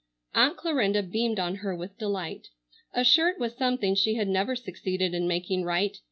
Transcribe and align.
Aunt 0.33 0.57
Clarinda 0.57 1.03
beamed 1.03 1.37
on 1.39 1.57
her 1.57 1.75
with 1.75 1.99
delight. 1.99 2.47
A 2.91 3.03
shirt 3.03 3.37
was 3.37 3.55
something 3.55 3.93
she 3.93 4.15
had 4.15 4.27
never 4.27 4.55
succeeded 4.55 5.13
in 5.13 5.27
making 5.27 5.63
right. 5.63 5.95